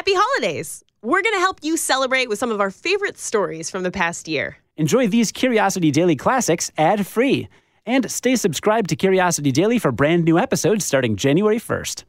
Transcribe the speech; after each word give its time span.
Happy 0.00 0.14
holidays! 0.14 0.82
We're 1.02 1.20
going 1.20 1.34
to 1.34 1.40
help 1.40 1.58
you 1.60 1.76
celebrate 1.76 2.30
with 2.30 2.38
some 2.38 2.50
of 2.50 2.58
our 2.58 2.70
favorite 2.70 3.18
stories 3.18 3.68
from 3.68 3.82
the 3.82 3.90
past 3.90 4.28
year. 4.28 4.56
Enjoy 4.78 5.06
these 5.06 5.30
Curiosity 5.30 5.90
Daily 5.90 6.16
classics 6.16 6.70
ad 6.78 7.06
free. 7.06 7.50
And 7.84 8.10
stay 8.10 8.34
subscribed 8.36 8.88
to 8.88 8.96
Curiosity 8.96 9.52
Daily 9.52 9.78
for 9.78 9.92
brand 9.92 10.24
new 10.24 10.38
episodes 10.38 10.86
starting 10.86 11.16
January 11.16 11.58
1st. 11.58 12.04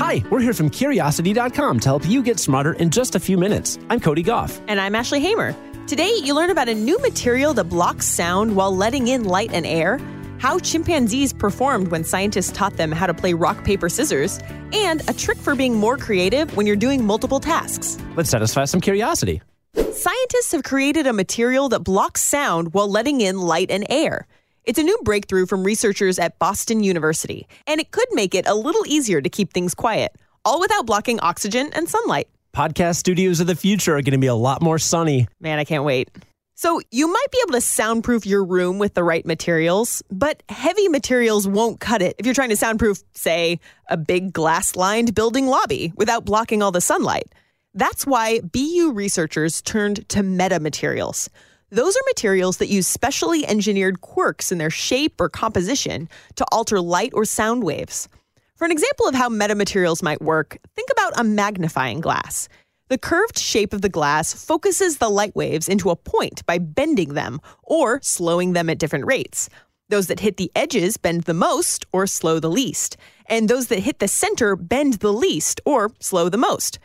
Hi, 0.00 0.24
we're 0.30 0.40
here 0.40 0.52
from 0.52 0.68
Curiosity.com 0.68 1.78
to 1.78 1.88
help 1.88 2.08
you 2.08 2.24
get 2.24 2.40
smarter 2.40 2.72
in 2.72 2.90
just 2.90 3.14
a 3.14 3.20
few 3.20 3.38
minutes. 3.38 3.78
I'm 3.88 4.00
Cody 4.00 4.24
Gough. 4.24 4.60
And 4.66 4.80
I'm 4.80 4.96
Ashley 4.96 5.20
Hamer. 5.20 5.54
Today, 5.86 6.12
you 6.24 6.34
learn 6.34 6.50
about 6.50 6.68
a 6.68 6.74
new 6.74 6.98
material 6.98 7.54
that 7.54 7.68
blocks 7.68 8.04
sound 8.04 8.56
while 8.56 8.74
letting 8.74 9.06
in 9.06 9.22
light 9.22 9.52
and 9.52 9.64
air, 9.64 10.00
how 10.44 10.58
chimpanzees 10.58 11.32
performed 11.32 11.88
when 11.88 12.04
scientists 12.04 12.52
taught 12.52 12.76
them 12.76 12.92
how 12.92 13.06
to 13.06 13.14
play 13.14 13.32
rock, 13.32 13.64
paper, 13.64 13.88
scissors, 13.88 14.38
and 14.74 15.00
a 15.08 15.14
trick 15.14 15.38
for 15.38 15.54
being 15.54 15.74
more 15.74 15.96
creative 15.96 16.54
when 16.54 16.66
you're 16.66 16.76
doing 16.76 17.02
multiple 17.02 17.40
tasks. 17.40 17.96
Let's 18.14 18.28
satisfy 18.28 18.66
some 18.66 18.82
curiosity. 18.82 19.40
Scientists 19.74 20.52
have 20.52 20.62
created 20.62 21.06
a 21.06 21.14
material 21.14 21.70
that 21.70 21.80
blocks 21.80 22.20
sound 22.20 22.74
while 22.74 22.90
letting 22.90 23.22
in 23.22 23.38
light 23.38 23.70
and 23.70 23.86
air. 23.88 24.26
It's 24.64 24.78
a 24.78 24.82
new 24.82 24.98
breakthrough 25.02 25.46
from 25.46 25.64
researchers 25.64 26.18
at 26.18 26.38
Boston 26.38 26.84
University, 26.84 27.48
and 27.66 27.80
it 27.80 27.90
could 27.90 28.08
make 28.12 28.34
it 28.34 28.46
a 28.46 28.54
little 28.54 28.86
easier 28.86 29.22
to 29.22 29.30
keep 29.30 29.54
things 29.54 29.74
quiet, 29.74 30.12
all 30.44 30.60
without 30.60 30.84
blocking 30.84 31.18
oxygen 31.20 31.70
and 31.72 31.88
sunlight. 31.88 32.28
Podcast 32.54 32.96
studios 32.96 33.40
of 33.40 33.46
the 33.46 33.56
future 33.56 33.96
are 33.96 34.02
going 34.02 34.12
to 34.12 34.18
be 34.18 34.26
a 34.26 34.34
lot 34.34 34.60
more 34.60 34.78
sunny. 34.78 35.26
Man, 35.40 35.58
I 35.58 35.64
can't 35.64 35.84
wait. 35.84 36.10
So, 36.56 36.80
you 36.92 37.08
might 37.08 37.30
be 37.32 37.38
able 37.42 37.54
to 37.54 37.60
soundproof 37.60 38.24
your 38.24 38.44
room 38.44 38.78
with 38.78 38.94
the 38.94 39.02
right 39.02 39.26
materials, 39.26 40.04
but 40.08 40.44
heavy 40.48 40.86
materials 40.86 41.48
won't 41.48 41.80
cut 41.80 42.00
it 42.00 42.14
if 42.16 42.26
you're 42.26 42.34
trying 42.34 42.50
to 42.50 42.56
soundproof, 42.56 43.02
say, 43.12 43.58
a 43.88 43.96
big 43.96 44.32
glass 44.32 44.76
lined 44.76 45.16
building 45.16 45.48
lobby 45.48 45.92
without 45.96 46.24
blocking 46.24 46.62
all 46.62 46.70
the 46.70 46.80
sunlight. 46.80 47.34
That's 47.74 48.06
why 48.06 48.40
BU 48.40 48.92
researchers 48.94 49.62
turned 49.62 50.08
to 50.10 50.20
metamaterials. 50.20 51.28
Those 51.70 51.96
are 51.96 52.02
materials 52.06 52.58
that 52.58 52.68
use 52.68 52.86
specially 52.86 53.44
engineered 53.44 54.00
quirks 54.00 54.52
in 54.52 54.58
their 54.58 54.70
shape 54.70 55.20
or 55.20 55.28
composition 55.28 56.08
to 56.36 56.46
alter 56.52 56.80
light 56.80 57.10
or 57.14 57.24
sound 57.24 57.64
waves. 57.64 58.08
For 58.54 58.64
an 58.64 58.70
example 58.70 59.08
of 59.08 59.16
how 59.16 59.28
metamaterials 59.28 60.04
might 60.04 60.22
work, 60.22 60.56
think 60.76 60.88
about 60.92 61.18
a 61.18 61.24
magnifying 61.24 62.00
glass. 62.00 62.48
The 62.94 62.98
curved 62.98 63.40
shape 63.40 63.72
of 63.72 63.80
the 63.80 63.88
glass 63.88 64.32
focuses 64.32 64.98
the 64.98 65.08
light 65.08 65.34
waves 65.34 65.68
into 65.68 65.90
a 65.90 65.96
point 65.96 66.46
by 66.46 66.58
bending 66.58 67.14
them 67.14 67.40
or 67.64 68.00
slowing 68.02 68.52
them 68.52 68.70
at 68.70 68.78
different 68.78 69.04
rates. 69.06 69.48
Those 69.88 70.06
that 70.06 70.20
hit 70.20 70.36
the 70.36 70.52
edges 70.54 70.96
bend 70.96 71.24
the 71.24 71.34
most 71.34 71.84
or 71.90 72.06
slow 72.06 72.38
the 72.38 72.48
least, 72.48 72.96
and 73.26 73.48
those 73.48 73.66
that 73.66 73.80
hit 73.80 73.98
the 73.98 74.06
center 74.06 74.54
bend 74.54 75.00
the 75.00 75.12
least 75.12 75.60
or 75.64 75.90
slow 75.98 76.28
the 76.28 76.38
most. 76.38 76.78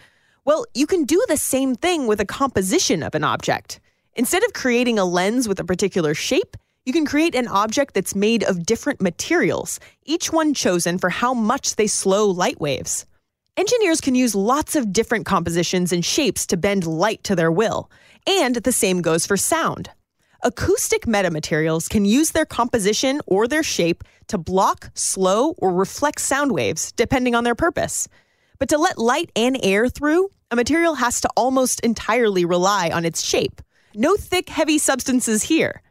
Well, 0.45 0.65
you 0.73 0.87
can 0.87 1.03
do 1.03 1.23
the 1.27 1.37
same 1.37 1.75
thing 1.75 2.07
with 2.07 2.19
a 2.19 2.25
composition 2.25 3.03
of 3.03 3.13
an 3.13 3.23
object. 3.23 3.79
Instead 4.15 4.43
of 4.43 4.53
creating 4.53 4.97
a 4.97 5.05
lens 5.05 5.47
with 5.47 5.59
a 5.59 5.63
particular 5.63 6.15
shape, 6.15 6.57
you 6.87 6.91
can 6.91 7.05
create 7.05 7.35
an 7.35 7.47
object 7.47 7.93
that's 7.93 8.15
made 8.15 8.43
of 8.43 8.65
different 8.65 8.99
materials, 8.99 9.79
each 10.05 10.33
one 10.33 10.55
chosen 10.55 10.97
for 10.97 11.11
how 11.11 11.35
much 11.35 11.75
they 11.75 11.85
slow 11.85 12.27
light 12.27 12.59
waves. 12.59 13.05
Engineers 13.59 13.99
can 13.99 14.15
use 14.15 14.35
lots 14.35 14.77
of 14.77 14.93
different 14.93 15.25
compositions 15.25 15.91
and 15.91 16.05
shapes 16.05 16.47
to 16.47 16.55
bend 16.55 16.87
light 16.87 17.21
to 17.25 17.35
their 17.35 17.51
will, 17.51 17.91
and 18.25 18.55
the 18.55 18.71
same 18.71 19.01
goes 19.01 19.25
for 19.25 19.35
sound. 19.35 19.89
Acoustic 20.43 21.01
metamaterials 21.01 21.89
can 21.89 22.05
use 22.05 22.31
their 22.31 22.45
composition 22.45 23.19
or 23.25 23.49
their 23.49 23.61
shape 23.61 24.05
to 24.29 24.37
block, 24.37 24.91
slow, 24.93 25.55
or 25.57 25.73
reflect 25.73 26.21
sound 26.21 26.53
waves, 26.53 26.93
depending 26.93 27.35
on 27.35 27.43
their 27.43 27.53
purpose. 27.53 28.07
But 28.59 28.69
to 28.69 28.77
let 28.77 28.97
light 28.97 29.29
and 29.35 29.59
air 29.61 29.89
through, 29.89 30.29
a 30.51 30.55
material 30.55 30.95
has 30.95 31.19
to 31.19 31.29
almost 31.35 31.81
entirely 31.81 32.45
rely 32.45 32.89
on 32.91 33.03
its 33.03 33.21
shape. 33.21 33.61
No 33.93 34.15
thick, 34.15 34.47
heavy 34.47 34.77
substances 34.77 35.43
here. 35.43 35.81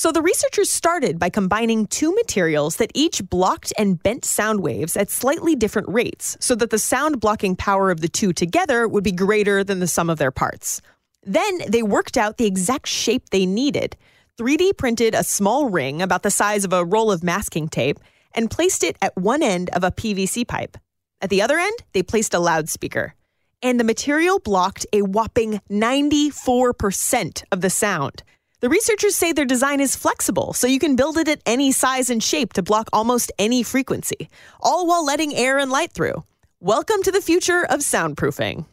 So 0.00 0.12
the 0.12 0.22
researchers 0.22 0.70
started 0.70 1.18
by 1.18 1.28
combining 1.28 1.88
two 1.88 2.14
materials 2.14 2.76
that 2.76 2.92
each 2.94 3.28
blocked 3.28 3.72
and 3.76 4.00
bent 4.00 4.24
sound 4.24 4.60
waves 4.60 4.96
at 4.96 5.10
slightly 5.10 5.56
different 5.56 5.88
rates 5.88 6.36
so 6.38 6.54
that 6.54 6.70
the 6.70 6.78
sound 6.78 7.18
blocking 7.18 7.56
power 7.56 7.90
of 7.90 8.00
the 8.00 8.06
two 8.06 8.32
together 8.32 8.86
would 8.86 9.02
be 9.02 9.10
greater 9.10 9.64
than 9.64 9.80
the 9.80 9.88
sum 9.88 10.08
of 10.08 10.18
their 10.18 10.30
parts. 10.30 10.80
Then 11.24 11.62
they 11.66 11.82
worked 11.82 12.16
out 12.16 12.36
the 12.36 12.46
exact 12.46 12.86
shape 12.86 13.30
they 13.30 13.44
needed. 13.44 13.96
3D 14.38 14.76
printed 14.76 15.16
a 15.16 15.24
small 15.24 15.68
ring 15.68 16.00
about 16.00 16.22
the 16.22 16.30
size 16.30 16.64
of 16.64 16.72
a 16.72 16.84
roll 16.84 17.10
of 17.10 17.24
masking 17.24 17.66
tape 17.66 17.98
and 18.36 18.52
placed 18.52 18.84
it 18.84 18.96
at 19.02 19.16
one 19.16 19.42
end 19.42 19.68
of 19.70 19.82
a 19.82 19.90
PVC 19.90 20.46
pipe. 20.46 20.78
At 21.20 21.30
the 21.30 21.42
other 21.42 21.58
end, 21.58 21.76
they 21.92 22.04
placed 22.04 22.34
a 22.34 22.38
loudspeaker 22.38 23.16
and 23.64 23.80
the 23.80 23.84
material 23.84 24.38
blocked 24.38 24.86
a 24.92 25.02
whopping 25.02 25.60
94% 25.68 27.42
of 27.50 27.60
the 27.62 27.70
sound. 27.70 28.22
The 28.60 28.68
researchers 28.68 29.14
say 29.14 29.32
their 29.32 29.44
design 29.44 29.78
is 29.78 29.94
flexible, 29.94 30.52
so 30.52 30.66
you 30.66 30.80
can 30.80 30.96
build 30.96 31.16
it 31.16 31.28
at 31.28 31.40
any 31.46 31.70
size 31.70 32.10
and 32.10 32.20
shape 32.20 32.54
to 32.54 32.62
block 32.62 32.88
almost 32.92 33.30
any 33.38 33.62
frequency, 33.62 34.28
all 34.58 34.84
while 34.84 35.04
letting 35.04 35.32
air 35.32 35.60
and 35.60 35.70
light 35.70 35.92
through. 35.92 36.24
Welcome 36.58 37.00
to 37.04 37.12
the 37.12 37.20
future 37.20 37.64
of 37.66 37.82
soundproofing. 37.82 38.66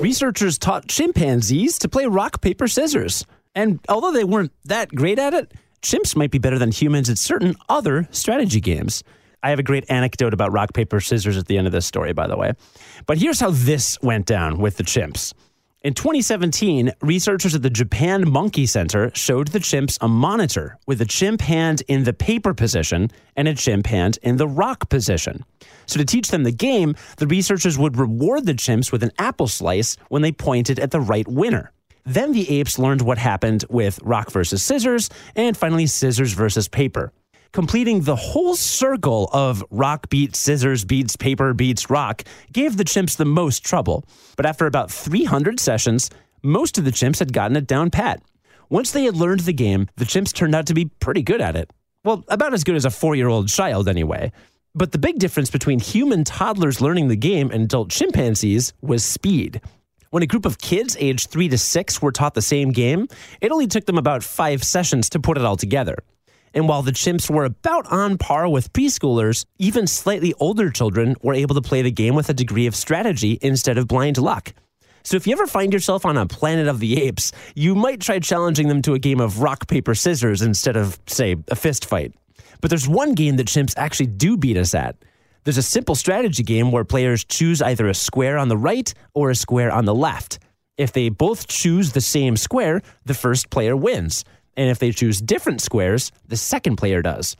Researchers 0.00 0.58
taught 0.58 0.88
chimpanzees 0.88 1.78
to 1.78 1.88
play 1.88 2.06
rock, 2.06 2.40
paper, 2.40 2.66
scissors. 2.66 3.24
And 3.54 3.78
although 3.88 4.10
they 4.10 4.24
weren't 4.24 4.50
that 4.64 4.88
great 4.92 5.20
at 5.20 5.34
it, 5.34 5.54
chimps 5.82 6.16
might 6.16 6.32
be 6.32 6.38
better 6.38 6.58
than 6.58 6.72
humans 6.72 7.08
at 7.08 7.16
certain 7.16 7.54
other 7.68 8.08
strategy 8.10 8.60
games. 8.60 9.04
I 9.44 9.50
have 9.50 9.60
a 9.60 9.62
great 9.62 9.88
anecdote 9.88 10.34
about 10.34 10.50
rock, 10.50 10.74
paper, 10.74 10.98
scissors 10.98 11.36
at 11.36 11.46
the 11.46 11.58
end 11.58 11.68
of 11.68 11.72
this 11.72 11.86
story, 11.86 12.12
by 12.12 12.26
the 12.26 12.36
way. 12.36 12.54
But 13.06 13.18
here's 13.18 13.38
how 13.38 13.52
this 13.52 14.02
went 14.02 14.26
down 14.26 14.58
with 14.58 14.78
the 14.78 14.82
chimps. 14.82 15.32
In 15.82 15.94
2017, 15.94 16.90
researchers 17.02 17.54
at 17.54 17.62
the 17.62 17.70
Japan 17.70 18.28
Monkey 18.28 18.66
Center 18.66 19.12
showed 19.14 19.48
the 19.48 19.60
chimps 19.60 19.96
a 20.00 20.08
monitor 20.08 20.76
with 20.88 21.00
a 21.00 21.04
chimp 21.04 21.40
hand 21.40 21.84
in 21.86 22.02
the 22.02 22.12
paper 22.12 22.52
position 22.52 23.12
and 23.36 23.46
a 23.46 23.54
chimp 23.54 23.86
hand 23.86 24.18
in 24.24 24.38
the 24.38 24.48
rock 24.48 24.88
position. 24.88 25.44
So, 25.86 25.98
to 25.98 26.04
teach 26.04 26.32
them 26.32 26.42
the 26.42 26.50
game, 26.50 26.96
the 27.18 27.28
researchers 27.28 27.78
would 27.78 27.96
reward 27.96 28.44
the 28.44 28.54
chimps 28.54 28.90
with 28.90 29.04
an 29.04 29.12
apple 29.20 29.46
slice 29.46 29.96
when 30.08 30.22
they 30.22 30.32
pointed 30.32 30.80
at 30.80 30.90
the 30.90 31.00
right 31.00 31.28
winner. 31.28 31.70
Then 32.04 32.32
the 32.32 32.50
apes 32.58 32.80
learned 32.80 33.02
what 33.02 33.18
happened 33.18 33.64
with 33.70 34.00
rock 34.02 34.32
versus 34.32 34.64
scissors, 34.64 35.08
and 35.36 35.56
finally, 35.56 35.86
scissors 35.86 36.32
versus 36.32 36.66
paper 36.66 37.12
completing 37.52 38.02
the 38.02 38.16
whole 38.16 38.54
circle 38.54 39.28
of 39.32 39.64
rock 39.70 40.08
beats 40.10 40.38
scissors 40.38 40.84
beats 40.84 41.16
paper 41.16 41.54
beats 41.54 41.90
rock 41.90 42.22
gave 42.52 42.76
the 42.76 42.84
chimps 42.84 43.16
the 43.16 43.24
most 43.24 43.64
trouble. 43.64 44.04
But 44.36 44.46
after 44.46 44.66
about 44.66 44.90
300 44.90 45.60
sessions, 45.60 46.10
most 46.42 46.78
of 46.78 46.84
the 46.84 46.92
chimps 46.92 47.18
had 47.18 47.32
gotten 47.32 47.56
it 47.56 47.66
down 47.66 47.90
pat. 47.90 48.22
Once 48.70 48.90
they 48.90 49.04
had 49.04 49.16
learned 49.16 49.40
the 49.40 49.52
game, 49.52 49.88
the 49.96 50.04
chimps 50.04 50.32
turned 50.32 50.54
out 50.54 50.66
to 50.66 50.74
be 50.74 50.90
pretty 51.00 51.22
good 51.22 51.40
at 51.40 51.56
it. 51.56 51.70
Well, 52.04 52.24
about 52.28 52.54
as 52.54 52.64
good 52.64 52.76
as 52.76 52.84
a 52.84 52.90
four 52.90 53.14
year 53.16 53.28
old 53.28 53.48
child, 53.48 53.88
anyway. 53.88 54.32
But 54.74 54.92
the 54.92 54.98
big 54.98 55.18
difference 55.18 55.50
between 55.50 55.80
human 55.80 56.24
toddlers 56.24 56.80
learning 56.80 57.08
the 57.08 57.16
game 57.16 57.50
and 57.50 57.64
adult 57.64 57.90
chimpanzees 57.90 58.72
was 58.80 59.04
speed. 59.04 59.60
When 60.10 60.22
a 60.22 60.26
group 60.26 60.46
of 60.46 60.58
kids 60.58 60.96
aged 61.00 61.30
three 61.30 61.48
to 61.48 61.58
six 61.58 62.00
were 62.00 62.12
taught 62.12 62.34
the 62.34 62.42
same 62.42 62.70
game, 62.70 63.08
it 63.40 63.50
only 63.50 63.66
took 63.66 63.86
them 63.86 63.98
about 63.98 64.22
five 64.22 64.62
sessions 64.62 65.10
to 65.10 65.20
put 65.20 65.36
it 65.36 65.44
all 65.44 65.56
together. 65.56 65.96
And 66.54 66.68
while 66.68 66.82
the 66.82 66.92
chimps 66.92 67.30
were 67.30 67.44
about 67.44 67.90
on 67.92 68.18
par 68.18 68.48
with 68.48 68.72
preschoolers, 68.72 69.44
even 69.58 69.86
slightly 69.86 70.34
older 70.40 70.70
children 70.70 71.16
were 71.22 71.34
able 71.34 71.54
to 71.54 71.60
play 71.60 71.82
the 71.82 71.90
game 71.90 72.14
with 72.14 72.28
a 72.28 72.34
degree 72.34 72.66
of 72.66 72.74
strategy 72.74 73.38
instead 73.42 73.78
of 73.78 73.88
blind 73.88 74.18
luck. 74.18 74.52
So 75.04 75.16
if 75.16 75.26
you 75.26 75.32
ever 75.32 75.46
find 75.46 75.72
yourself 75.72 76.04
on 76.04 76.16
a 76.16 76.26
planet 76.26 76.68
of 76.68 76.80
the 76.80 77.02
apes, 77.02 77.32
you 77.54 77.74
might 77.74 78.00
try 78.00 78.18
challenging 78.18 78.68
them 78.68 78.82
to 78.82 78.94
a 78.94 78.98
game 78.98 79.20
of 79.20 79.40
rock, 79.40 79.66
paper, 79.68 79.94
scissors 79.94 80.42
instead 80.42 80.76
of, 80.76 80.98
say, 81.06 81.36
a 81.48 81.56
fist 81.56 81.86
fight. 81.86 82.12
But 82.60 82.70
there's 82.70 82.88
one 82.88 83.14
game 83.14 83.36
that 83.36 83.46
chimps 83.46 83.74
actually 83.76 84.08
do 84.08 84.36
beat 84.36 84.56
us 84.56 84.74
at. 84.74 84.96
There's 85.44 85.56
a 85.56 85.62
simple 85.62 85.94
strategy 85.94 86.42
game 86.42 86.72
where 86.72 86.84
players 86.84 87.24
choose 87.24 87.62
either 87.62 87.88
a 87.88 87.94
square 87.94 88.36
on 88.36 88.48
the 88.48 88.56
right 88.56 88.92
or 89.14 89.30
a 89.30 89.34
square 89.34 89.70
on 89.70 89.86
the 89.86 89.94
left. 89.94 90.40
If 90.76 90.92
they 90.92 91.08
both 91.08 91.48
choose 91.48 91.92
the 91.92 92.00
same 92.00 92.36
square, 92.36 92.82
the 93.04 93.14
first 93.14 93.48
player 93.48 93.76
wins 93.76 94.24
and 94.58 94.68
if 94.68 94.78
they 94.78 94.90
choose 94.90 95.22
different 95.22 95.62
squares, 95.62 96.12
the 96.26 96.36
second 96.36 96.76
player 96.76 97.00
does. 97.00 97.36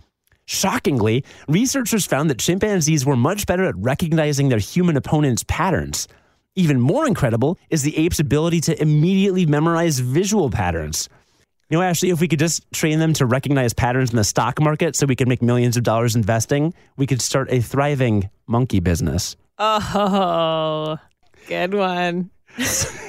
Shockingly, 0.46 1.24
researchers 1.46 2.06
found 2.06 2.30
that 2.30 2.38
chimpanzees 2.38 3.04
were 3.04 3.16
much 3.16 3.44
better 3.46 3.64
at 3.64 3.76
recognizing 3.76 4.48
their 4.48 4.58
human 4.58 4.96
opponents' 4.96 5.44
patterns. 5.46 6.08
Even 6.54 6.80
more 6.80 7.06
incredible 7.06 7.58
is 7.68 7.82
the 7.82 7.96
ape's 7.98 8.18
ability 8.18 8.62
to 8.62 8.80
immediately 8.80 9.44
memorize 9.44 9.98
visual 9.98 10.48
patterns. 10.48 11.08
You 11.68 11.76
know, 11.76 11.82
Ashley, 11.82 12.08
if 12.08 12.20
we 12.20 12.28
could 12.28 12.38
just 12.38 12.64
train 12.72 12.98
them 12.98 13.12
to 13.14 13.26
recognize 13.26 13.74
patterns 13.74 14.10
in 14.10 14.16
the 14.16 14.24
stock 14.24 14.58
market 14.58 14.96
so 14.96 15.04
we 15.04 15.14
could 15.14 15.28
make 15.28 15.42
millions 15.42 15.76
of 15.76 15.82
dollars 15.82 16.16
investing, 16.16 16.72
we 16.96 17.06
could 17.06 17.20
start 17.20 17.52
a 17.52 17.60
thriving 17.60 18.30
monkey 18.46 18.80
business. 18.80 19.36
Oh, 19.58 20.96
good 21.46 21.74
one. 21.74 22.30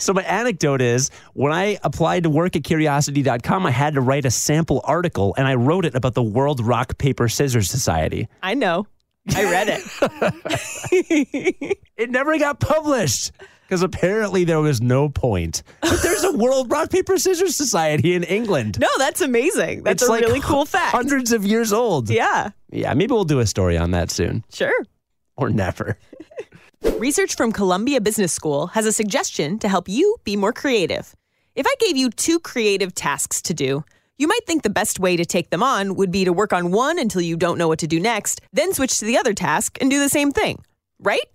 So 0.00 0.12
my 0.12 0.22
anecdote 0.22 0.80
is 0.80 1.10
when 1.34 1.52
I 1.52 1.76
applied 1.82 2.22
to 2.22 2.30
work 2.30 2.54
at 2.54 2.62
curiosity.com, 2.64 3.66
I 3.66 3.70
had 3.72 3.94
to 3.94 4.00
write 4.00 4.24
a 4.24 4.30
sample 4.30 4.80
article 4.84 5.34
and 5.36 5.46
I 5.48 5.54
wrote 5.54 5.84
it 5.84 5.94
about 5.96 6.14
the 6.14 6.22
World 6.22 6.60
Rock 6.60 6.98
Paper 6.98 7.28
Scissors 7.28 7.68
Society. 7.68 8.28
I 8.42 8.54
know. 8.54 8.86
I 9.34 9.42
read 9.44 9.68
it. 9.68 9.82
It 11.98 12.10
never 12.10 12.38
got 12.38 12.60
published 12.60 13.32
because 13.66 13.82
apparently 13.82 14.44
there 14.44 14.60
was 14.60 14.80
no 14.80 15.08
point. 15.08 15.64
But 15.82 16.00
there's 16.00 16.22
a 16.22 16.30
World 16.36 16.70
Rock 16.70 16.90
Paper 16.90 17.18
Scissors 17.18 17.56
Society 17.56 18.14
in 18.14 18.22
England. 18.22 18.78
no, 18.78 18.86
that's 18.98 19.20
amazing. 19.20 19.82
That's 19.82 20.02
It's 20.02 20.08
a 20.08 20.12
like 20.12 20.22
really 20.22 20.40
cool 20.40 20.64
fact. 20.64 20.92
Hundreds 20.92 21.32
of 21.32 21.44
years 21.44 21.72
old. 21.72 22.08
Yeah, 22.08 22.50
Yeah, 22.70 22.94
maybe 22.94 23.12
we'll 23.12 23.24
do 23.24 23.40
a 23.40 23.46
story 23.46 23.76
on 23.76 23.90
that 23.90 24.12
soon 24.12 24.44
sure. 24.52 24.72
or 25.36 25.50
never. 25.50 25.98
Research 26.98 27.36
from 27.36 27.52
Columbia 27.52 28.00
Business 28.00 28.32
School 28.32 28.66
has 28.68 28.84
a 28.84 28.92
suggestion 28.92 29.60
to 29.60 29.68
help 29.68 29.88
you 29.88 30.16
be 30.24 30.34
more 30.34 30.52
creative. 30.52 31.14
If 31.54 31.64
I 31.64 31.72
gave 31.78 31.96
you 31.96 32.10
two 32.10 32.40
creative 32.40 32.92
tasks 32.92 33.40
to 33.42 33.54
do, 33.54 33.84
you 34.16 34.26
might 34.26 34.44
think 34.48 34.64
the 34.64 34.68
best 34.68 34.98
way 34.98 35.16
to 35.16 35.24
take 35.24 35.50
them 35.50 35.62
on 35.62 35.94
would 35.94 36.10
be 36.10 36.24
to 36.24 36.32
work 36.32 36.52
on 36.52 36.72
one 36.72 36.98
until 36.98 37.20
you 37.20 37.36
don't 37.36 37.56
know 37.56 37.68
what 37.68 37.78
to 37.78 37.86
do 37.86 38.00
next, 38.00 38.40
then 38.52 38.74
switch 38.74 38.98
to 38.98 39.04
the 39.04 39.16
other 39.16 39.32
task 39.32 39.78
and 39.80 39.92
do 39.92 40.00
the 40.00 40.08
same 40.08 40.32
thing, 40.32 40.64
right? 40.98 41.28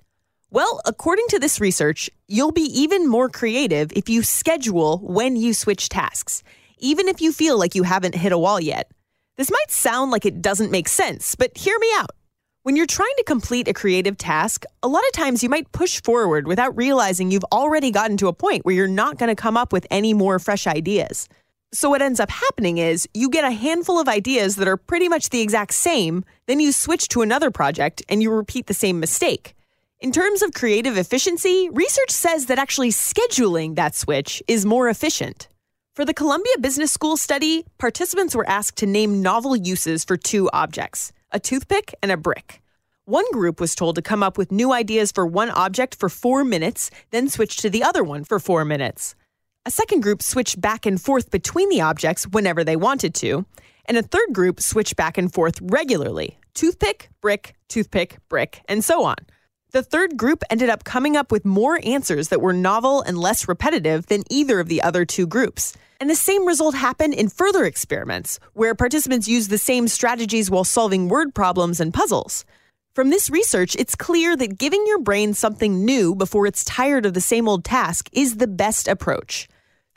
Well, 0.52 0.82
according 0.86 1.28
to 1.30 1.40
this 1.40 1.62
research, 1.62 2.10
you'll 2.28 2.52
be 2.52 2.70
even 2.82 3.08
more 3.08 3.30
creative 3.30 3.94
if 3.94 4.10
you 4.10 4.22
schedule 4.22 4.98
when 4.98 5.38
you 5.38 5.54
switch 5.54 5.88
tasks, 5.88 6.44
even 6.80 7.08
if 7.08 7.22
you 7.22 7.32
feel 7.32 7.58
like 7.58 7.74
you 7.74 7.84
haven't 7.84 8.16
hit 8.16 8.34
a 8.34 8.38
wall 8.38 8.60
yet. 8.60 8.92
This 9.38 9.50
might 9.50 9.72
sound 9.72 10.12
like 10.12 10.26
it 10.26 10.42
doesn't 10.42 10.72
make 10.72 10.90
sense, 10.90 11.36
but 11.36 11.58
hear 11.58 11.80
me 11.80 11.88
out. 11.96 12.12
When 12.64 12.78
you're 12.78 12.86
trying 12.86 13.12
to 13.18 13.26
complete 13.26 13.68
a 13.68 13.74
creative 13.74 14.18
task, 14.18 14.64
a 14.82 14.88
lot 14.88 15.04
of 15.06 15.12
times 15.12 15.44
you 15.44 15.50
might 15.50 15.70
push 15.74 16.02
forward 16.02 16.48
without 16.48 16.78
realizing 16.78 17.30
you've 17.30 17.44
already 17.52 17.92
gotten 17.92 18.16
to 18.16 18.30
a 18.30 18.34
point 18.34 18.64
where 18.64 18.74
you're 18.74 18.88
not 18.88 19.18
going 19.18 19.28
to 19.28 19.36
come 19.36 19.58
up 19.58 19.74
with 19.74 19.86
any 19.92 20.14
more 20.14 20.40
fresh 20.40 20.66
ideas. 20.66 21.28
So, 21.74 21.90
what 21.90 22.02
ends 22.02 22.22
up 22.22 22.30
happening 22.30 22.78
is 22.78 23.06
you 23.14 23.30
get 23.30 23.44
a 23.44 23.52
handful 23.52 24.00
of 24.00 24.08
ideas 24.08 24.56
that 24.56 24.68
are 24.70 24.78
pretty 24.78 25.10
much 25.10 25.30
the 25.30 25.42
exact 25.42 25.74
same, 25.74 26.24
then 26.46 26.62
you 26.62 26.72
switch 26.72 27.10
to 27.10 27.22
another 27.22 27.52
project 27.52 28.02
and 28.08 28.24
you 28.24 28.32
repeat 28.32 28.68
the 28.68 28.74
same 28.74 28.98
mistake. 28.98 29.56
In 30.00 30.14
terms 30.14 30.42
of 30.42 30.54
creative 30.54 30.96
efficiency, 30.96 31.68
research 31.70 32.12
says 32.12 32.46
that 32.46 32.60
actually 32.60 32.92
scheduling 32.92 33.76
that 33.76 33.94
switch 33.94 34.42
is 34.48 34.66
more 34.66 34.88
efficient. 34.88 35.50
For 35.96 36.06
the 36.06 36.14
Columbia 36.14 36.54
Business 36.62 36.94
School 36.94 37.18
study, 37.18 37.66
participants 37.78 38.34
were 38.34 38.48
asked 38.48 38.78
to 38.78 38.86
name 38.86 39.22
novel 39.22 39.54
uses 39.54 40.06
for 40.06 40.16
two 40.16 40.50
objects 40.54 41.12
a 41.34 41.40
toothpick 41.40 41.94
and 42.02 42.12
a 42.12 42.18
brick. 42.18 42.62
One 43.06 43.30
group 43.34 43.60
was 43.60 43.76
told 43.76 43.96
to 43.96 44.02
come 44.02 44.24
up 44.24 44.38
with 44.38 44.52
new 44.52 44.72
ideas 44.72 45.12
for 45.12 45.26
one 45.26 45.50
object 45.50 45.96
for 45.96 46.08
four 46.08 46.46
minutes, 46.46 46.90
then 47.10 47.28
switch 47.28 47.58
to 47.58 47.70
the 47.70 47.84
other 47.84 48.04
one 48.04 48.24
for 48.24 48.40
four 48.40 48.64
minutes. 48.64 49.16
A 49.66 49.72
second 49.72 50.04
group 50.04 50.22
switched 50.22 50.62
back 50.62 50.86
and 50.86 51.02
forth 51.02 51.32
between 51.32 51.70
the 51.70 51.82
objects 51.82 52.28
whenever 52.28 52.64
they 52.64 52.76
wanted 52.76 53.14
to. 53.16 53.46
And 53.86 53.98
a 53.98 54.04
third 54.04 54.32
group 54.32 54.62
switched 54.62 54.96
back 54.96 55.18
and 55.18 55.34
forth 55.34 55.60
regularly 55.62 56.38
toothpick, 56.54 57.10
brick, 57.20 57.56
toothpick, 57.68 58.20
brick, 58.30 58.62
and 58.70 58.84
so 58.84 59.04
on. 59.04 59.16
The 59.74 59.82
third 59.82 60.18
group 60.18 60.44
ended 60.52 60.70
up 60.70 60.84
coming 60.84 61.18
up 61.18 61.32
with 61.32 61.46
more 61.46 61.80
answers 61.84 62.28
that 62.28 62.42
were 62.42 62.54
novel 62.54 63.02
and 63.02 63.18
less 63.18 63.48
repetitive 63.48 64.06
than 64.06 64.22
either 64.30 64.60
of 64.60 64.68
the 64.68 64.84
other 64.84 65.04
two 65.04 65.26
groups. 65.26 65.74
And 66.00 66.08
the 66.08 66.16
same 66.16 66.46
result 66.46 66.76
happened 66.76 67.16
in 67.16 67.28
further 67.28 67.66
experiments, 67.66 68.40
where 68.54 68.76
participants 68.76 69.28
used 69.28 69.50
the 69.50 69.58
same 69.58 69.88
strategies 69.88 70.52
while 70.52 70.64
solving 70.64 71.08
word 71.08 71.34
problems 71.34 71.80
and 71.80 71.92
puzzles. 71.92 72.46
From 72.94 73.10
this 73.10 73.32
research, 73.32 73.76
it's 73.76 73.96
clear 73.96 74.38
that 74.38 74.60
giving 74.60 74.86
your 74.86 75.00
brain 75.00 75.34
something 75.34 75.84
new 75.84 76.14
before 76.14 76.46
it's 76.46 76.64
tired 76.64 77.08
of 77.08 77.16
the 77.16 77.20
same 77.20 77.50
old 77.50 77.66
task 77.66 78.12
is 78.14 78.38
the 78.38 78.46
best 78.46 78.88
approach. 78.88 79.48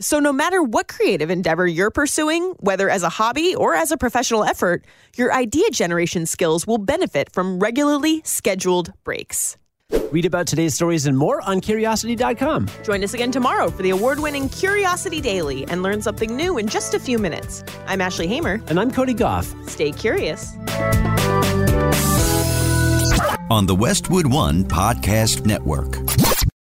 So, 0.00 0.18
no 0.18 0.32
matter 0.32 0.62
what 0.62 0.88
creative 0.88 1.28
endeavor 1.28 1.66
you're 1.66 1.90
pursuing, 1.90 2.54
whether 2.60 2.88
as 2.88 3.02
a 3.02 3.10
hobby 3.10 3.54
or 3.54 3.74
as 3.74 3.90
a 3.90 3.98
professional 3.98 4.42
effort, 4.42 4.86
your 5.16 5.34
idea 5.34 5.68
generation 5.70 6.24
skills 6.24 6.66
will 6.66 6.78
benefit 6.78 7.30
from 7.30 7.58
regularly 7.58 8.22
scheduled 8.24 8.94
breaks. 9.04 9.58
Read 9.90 10.24
about 10.26 10.46
today's 10.46 10.74
stories 10.74 11.06
and 11.06 11.16
more 11.16 11.40
on 11.48 11.60
curiosity.com. 11.60 12.68
Join 12.82 13.04
us 13.04 13.14
again 13.14 13.30
tomorrow 13.30 13.70
for 13.70 13.82
the 13.82 13.90
award 13.90 14.18
winning 14.18 14.48
Curiosity 14.48 15.20
Daily 15.20 15.64
and 15.68 15.82
learn 15.82 16.02
something 16.02 16.34
new 16.36 16.58
in 16.58 16.66
just 16.66 16.94
a 16.94 16.98
few 16.98 17.18
minutes. 17.18 17.62
I'm 17.86 18.00
Ashley 18.00 18.26
Hamer. 18.26 18.60
And 18.68 18.80
I'm 18.80 18.90
Cody 18.90 19.14
Gough. 19.14 19.54
Stay 19.68 19.92
curious. 19.92 20.56
on 23.48 23.64
the 23.64 23.76
Westwood 23.76 24.26
One 24.26 24.64
Podcast 24.64 25.46
Network. 25.46 25.98